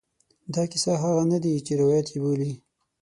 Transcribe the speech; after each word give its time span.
دا 0.53 0.63
کیسې 0.71 0.93
هغه 1.03 1.23
نه 1.31 1.37
دي 1.43 1.53
چې 1.65 1.73
روایت 1.81 2.07
یې 2.11 2.19
بولي. 2.23 2.51